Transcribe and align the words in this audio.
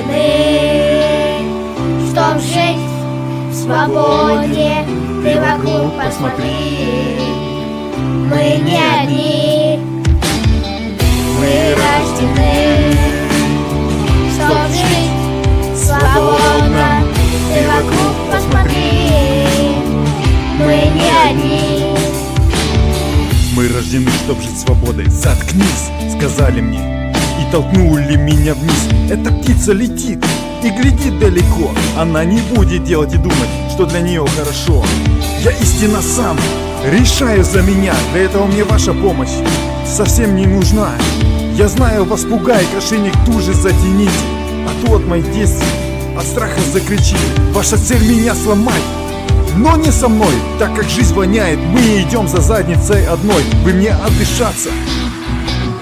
рождены, 0.00 1.42
чтоб 2.10 2.40
жить 2.40 2.76
в 3.50 3.54
свободе. 3.54 4.86
Ты 5.22 5.40
вокруг 5.40 5.92
посмотри, 5.96 7.18
мы 8.28 8.60
не 8.64 8.78
одни, 8.78 9.78
мы 11.38 11.74
рождены, 11.74 12.96
чтоб 14.34 14.68
жить 14.70 15.76
свободно. 15.76 17.04
Ты 17.52 17.60
вокруг 17.68 18.14
посмотри, 18.32 19.76
мы 20.58 20.74
не 20.94 21.10
одни. 21.28 21.96
Мы 23.54 23.68
рождены, 23.68 24.10
чтоб 24.24 24.40
жить 24.40 24.58
свободой 24.58 25.06
Заткнись, 25.06 25.90
сказали 26.16 26.60
мне 26.62 26.99
И 27.40 27.52
толкнули 27.52 28.16
меня 28.16 28.54
вниз. 28.54 28.88
Эта 29.10 29.32
птица 29.32 29.72
летит 29.72 30.24
и 30.62 30.70
глядит 30.70 31.18
далеко. 31.18 31.70
Она 31.98 32.24
не 32.24 32.40
будет 32.54 32.84
делать 32.84 33.14
и 33.14 33.16
думать, 33.16 33.48
что 33.72 33.86
для 33.86 34.00
нее 34.00 34.24
хорошо. 34.36 34.84
Я 35.42 35.52
истина 35.52 36.02
сам, 36.02 36.38
решаю 36.84 37.42
за 37.44 37.62
меня. 37.62 37.94
Для 38.12 38.22
этого 38.22 38.46
мне 38.46 38.64
ваша 38.64 38.92
помощь 38.92 39.36
совсем 39.86 40.36
не 40.36 40.46
нужна. 40.46 40.90
Я 41.56 41.68
знаю, 41.68 42.04
вас 42.04 42.24
пугает, 42.24 42.68
ошейник 42.76 43.14
тут 43.26 43.42
же 43.42 43.54
затяните. 43.54 44.12
А 44.66 44.86
то 44.86 44.96
от 44.96 45.06
моих 45.06 45.32
действий 45.32 45.66
от 46.16 46.24
страха 46.24 46.60
закричит. 46.72 47.18
Ваша 47.52 47.76
цель 47.78 48.06
меня 48.06 48.34
сломать 48.34 48.82
но 49.56 49.76
не 49.76 49.90
со 49.90 50.08
мной, 50.08 50.34
так 50.58 50.74
как 50.74 50.88
жизнь 50.88 51.14
воняет 51.14 51.58
Мы 51.58 52.02
идем 52.02 52.28
за 52.28 52.40
задницей 52.40 53.06
одной. 53.06 53.42
Вы 53.64 53.72
мне 53.72 53.90
отдышаться 53.90 54.70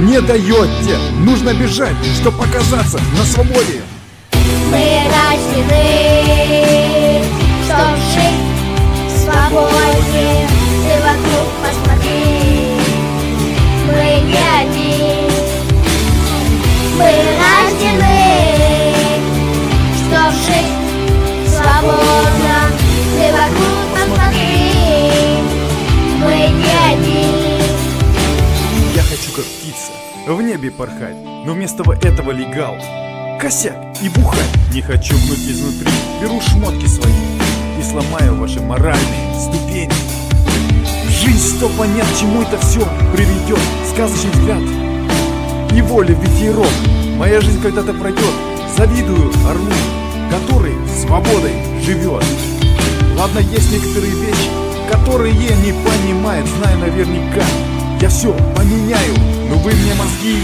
не 0.00 0.20
даете 0.20 0.96
Нужно 1.18 1.54
бежать, 1.54 1.96
чтобы 2.20 2.38
показаться 2.38 3.00
на 3.16 3.24
свободе 3.24 3.82
Мы 4.70 5.02
рождены, 5.10 6.30
чтоб 7.64 7.96
жить 8.12 8.50
в 9.06 9.24
свободе. 9.24 10.48
Ты 10.84 10.92
вокруг 11.02 11.48
посмотри, 11.62 12.78
мы 13.86 14.08
не 14.26 14.42
одни. 14.60 15.28
Мы 16.96 17.10
рождены, 17.40 18.20
чтоб 19.98 20.30
жить 20.46 20.74
свободно. 21.48 22.56
Ты 23.16 23.24
вокруг 23.32 23.69
в 30.34 30.42
небе 30.42 30.70
порхать 30.70 31.16
Но 31.44 31.52
вместо 31.54 31.82
этого 31.92 32.30
легал. 32.30 32.76
Косяк 33.40 33.76
и 34.02 34.08
бухать. 34.08 34.50
Не 34.72 34.82
хочу 34.82 35.14
вновь 35.16 35.38
изнутри. 35.38 35.90
Беру 36.20 36.40
шмотки 36.40 36.86
свои 36.86 37.12
И 37.78 37.82
сломаю 37.82 38.36
ваши 38.36 38.60
моральные 38.60 39.40
ступени. 39.40 39.92
Жизнь 41.08 41.56
сто 41.56 41.68
понят, 41.70 42.06
чему 42.18 42.42
это 42.42 42.58
все 42.58 42.80
приведет 43.14 43.58
Сказочный 43.92 44.30
взгляд 44.30 44.62
и 45.76 45.82
воля 45.82 46.14
ветерок 46.14 46.66
Моя 47.16 47.40
жизнь 47.40 47.60
когда-то 47.62 47.92
пройдет 47.92 48.34
Завидую 48.76 49.30
орлу, 49.46 49.72
который 50.30 50.74
свободой 51.00 51.52
живет 51.84 52.24
Ладно, 53.16 53.40
есть 53.40 53.70
некоторые 53.70 54.12
вещи, 54.12 54.48
которые 54.90 55.34
не 55.34 55.72
понимает, 55.72 56.46
знаю 56.46 56.78
наверняка 56.78 57.44
Я 58.00 58.08
все 58.08 58.32
поменяю, 58.56 59.14
но 59.50 59.56
вы 59.58 59.72
мне 59.72 59.94
мозги 59.94 60.38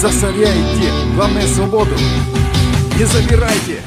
засоряете 0.00 0.90
Главное 1.14 1.46
свободу 1.46 1.94
не 3.00 3.06
забирайте. 3.06 3.80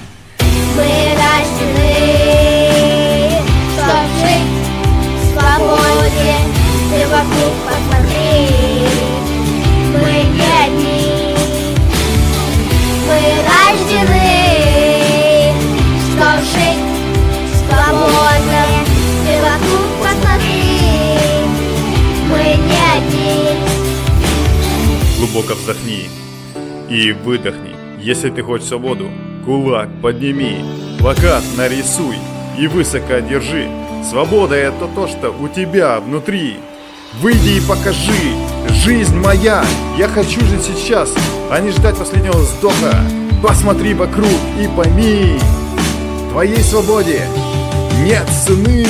Мы 0.75 1.15
рождены, 1.15 2.42
Глубоко 25.23 25.53
вздохни 25.53 26.09
и 26.89 27.13
выдохни. 27.13 27.73
Если 27.97 28.29
ты 28.29 28.43
хочешь 28.43 28.67
свободу, 28.67 29.09
кулак 29.45 29.87
подними, 30.01 30.57
плакат 30.99 31.43
нарисуй 31.55 32.17
и 32.59 32.67
высоко 32.67 33.19
держи. 33.19 33.69
Свобода 34.03 34.55
это 34.55 34.89
то, 34.93 35.07
что 35.07 35.29
у 35.31 35.47
тебя 35.47 36.01
внутри. 36.01 36.57
Выйди 37.21 37.51
и 37.51 37.61
покажи, 37.61 38.35
жизнь 38.83 39.15
моя, 39.15 39.63
я 39.97 40.09
хочу 40.09 40.41
жить 40.41 40.65
сейчас, 40.65 41.09
а 41.49 41.61
не 41.61 41.71
ждать 41.71 41.97
последнего 41.97 42.39
вздоха. 42.39 42.93
Посмотри 43.41 43.93
вокруг 43.93 44.27
и 44.59 44.67
пойми, 44.75 45.39
твоей 46.31 46.61
свободе 46.61 47.21
нет 48.05 48.27
цены. 48.45 48.85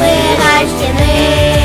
Мы 0.00 0.16
рождены, 0.36 1.61